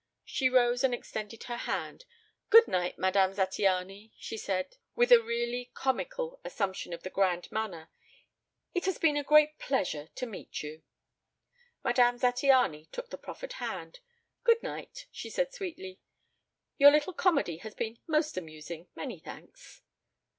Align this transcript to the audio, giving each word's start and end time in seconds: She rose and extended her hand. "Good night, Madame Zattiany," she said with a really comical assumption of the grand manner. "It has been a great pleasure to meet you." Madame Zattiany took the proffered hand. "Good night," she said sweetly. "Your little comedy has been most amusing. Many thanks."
She 0.25 0.49
rose 0.49 0.83
and 0.83 0.95
extended 0.95 1.43
her 1.43 1.57
hand. 1.57 2.05
"Good 2.49 2.67
night, 2.67 2.97
Madame 2.97 3.33
Zattiany," 3.35 4.13
she 4.17 4.35
said 4.35 4.77
with 4.95 5.11
a 5.11 5.21
really 5.21 5.69
comical 5.75 6.39
assumption 6.43 6.91
of 6.91 7.03
the 7.03 7.11
grand 7.11 7.51
manner. 7.51 7.87
"It 8.73 8.85
has 8.85 8.97
been 8.97 9.15
a 9.15 9.23
great 9.23 9.59
pleasure 9.59 10.07
to 10.15 10.25
meet 10.25 10.63
you." 10.63 10.81
Madame 11.83 12.17
Zattiany 12.17 12.89
took 12.91 13.11
the 13.11 13.17
proffered 13.19 13.53
hand. 13.61 13.99
"Good 14.43 14.63
night," 14.63 15.05
she 15.11 15.29
said 15.29 15.53
sweetly. 15.53 15.99
"Your 16.79 16.89
little 16.89 17.13
comedy 17.13 17.57
has 17.57 17.75
been 17.75 17.99
most 18.07 18.37
amusing. 18.37 18.87
Many 18.95 19.19
thanks." 19.19 19.83